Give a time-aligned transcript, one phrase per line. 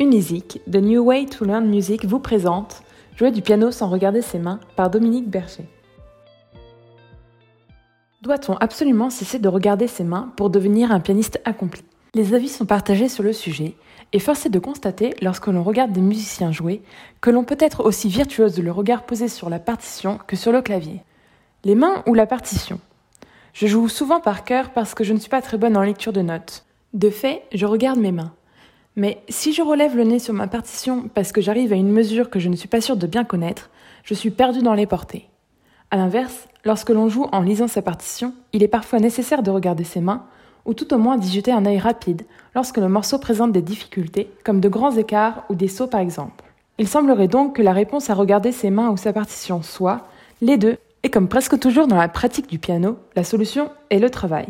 [0.00, 2.82] Unisic, The New Way to Learn Music vous présente
[3.16, 5.64] Jouer du piano sans regarder ses mains par Dominique Bercher.
[8.22, 11.82] Doit-on absolument cesser de regarder ses mains pour devenir un pianiste accompli?
[12.14, 13.74] Les avis sont partagés sur le sujet,
[14.12, 16.80] et force est de constater, lorsque l'on regarde des musiciens jouer,
[17.20, 20.52] que l'on peut être aussi virtuose de le regard posé sur la partition que sur
[20.52, 21.02] le clavier.
[21.64, 22.78] Les mains ou la partition?
[23.52, 26.12] Je joue souvent par cœur parce que je ne suis pas très bonne en lecture
[26.12, 26.64] de notes.
[26.94, 28.32] De fait, je regarde mes mains.
[28.98, 32.30] Mais si je relève le nez sur ma partition parce que j'arrive à une mesure
[32.30, 33.70] que je ne suis pas sûre de bien connaître,
[34.02, 35.28] je suis perdu dans les portées.
[35.92, 39.84] A l'inverse, lorsque l'on joue en lisant sa partition, il est parfois nécessaire de regarder
[39.84, 40.24] ses mains,
[40.64, 42.22] ou tout au moins d'y jeter un œil rapide
[42.56, 46.44] lorsque le morceau présente des difficultés, comme de grands écarts ou des sauts par exemple.
[46.78, 50.08] Il semblerait donc que la réponse à regarder ses mains ou sa partition soit
[50.40, 54.10] les deux, et comme presque toujours dans la pratique du piano, la solution est le
[54.10, 54.48] travail.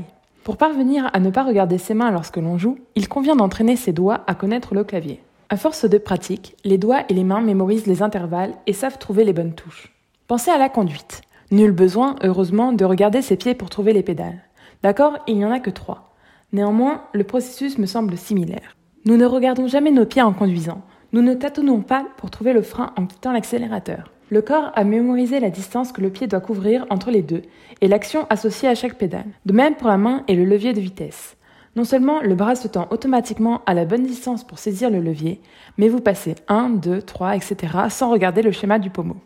[0.49, 3.93] Pour parvenir à ne pas regarder ses mains lorsque l'on joue, il convient d'entraîner ses
[3.93, 5.23] doigts à connaître le clavier.
[5.51, 9.27] À force de pratique, les doigts et les mains mémorisent les intervalles et savent trouver
[9.27, 9.95] les bonnes touches.
[10.27, 11.21] Pensez à la conduite.
[11.51, 14.43] Nul besoin, heureusement, de regarder ses pieds pour trouver les pédales.
[14.83, 16.15] D'accord, il n'y en a que trois.
[16.55, 18.75] Néanmoins, le processus me semble similaire.
[19.05, 20.81] Nous ne regardons jamais nos pieds en conduisant.
[21.13, 24.13] Nous ne tâtonnons pas pour trouver le frein en quittant l'accélérateur.
[24.31, 27.43] Le corps a mémorisé la distance que le pied doit couvrir entre les deux
[27.81, 29.25] et l'action associée à chaque pédale.
[29.47, 31.39] De même pour la main et le levier de vitesse.
[31.77, 35.41] Non seulement le bras se tend automatiquement à la bonne distance pour saisir le levier,
[35.79, 37.57] mais vous passez 1, 2, 3, etc.
[37.89, 39.17] sans regarder le schéma du pommeau.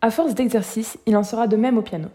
[0.00, 2.08] À force d'exercice, il en sera de même au piano.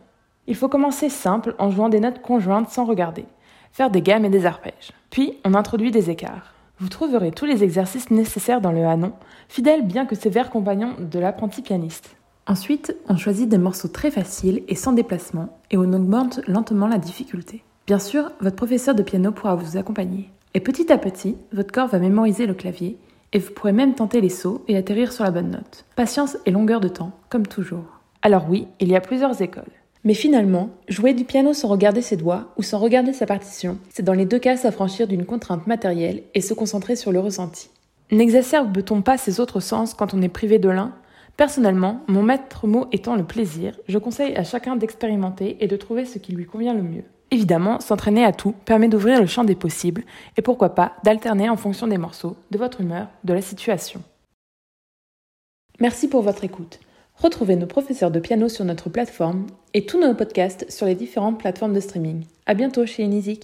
[0.48, 3.26] Il faut commencer simple en jouant des notes conjointes sans regarder,
[3.72, 4.92] faire des gammes et des arpèges.
[5.11, 6.54] Puis on introduit des écarts.
[6.80, 9.14] Vous trouverez tous les exercices nécessaires dans le Hanon,
[9.50, 12.16] fidèle bien que sévère compagnon de l'apprenti pianiste.
[12.45, 16.97] Ensuite, on choisit des morceaux très faciles et sans déplacement, et on augmente lentement la
[16.97, 17.63] difficulté.
[17.88, 20.30] Bien sûr, votre professeur de piano pourra vous accompagner.
[20.53, 22.97] Et petit à petit, votre corps va mémoriser le clavier,
[23.31, 25.86] et vous pourrez même tenter les sauts et atterrir sur la bonne note.
[25.95, 28.02] Patience et longueur de temps, comme toujours.
[28.21, 29.64] Alors oui, il y a plusieurs écoles.
[30.03, 34.04] Mais finalement, jouer du piano sans regarder ses doigts ou sans regarder sa partition, c'est
[34.04, 37.70] dans les deux cas s'affranchir d'une contrainte matérielle et se concentrer sur le ressenti.
[38.11, 40.93] N'exacerbe-t-on pas ces autres sens quand on est privé de l'un
[41.38, 46.05] Personnellement, mon maître mot étant le plaisir, je conseille à chacun d'expérimenter et de trouver
[46.05, 47.04] ce qui lui convient le mieux.
[47.32, 50.04] Évidemment, s'entraîner à tout permet d'ouvrir le champ des possibles
[50.38, 54.04] et pourquoi pas d'alterner en fonction des morceaux, de votre humeur, de la situation.
[55.80, 56.80] Merci pour votre écoute.
[57.16, 61.39] Retrouvez nos professeurs de piano sur notre plateforme et tous nos podcasts sur les différentes
[61.39, 62.26] plateformes de streaming.
[62.45, 63.42] À bientôt chez Enizik.